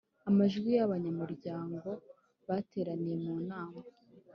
[0.29, 1.89] amajwi y abanyamuryango
[2.47, 3.81] bateraniye mu nama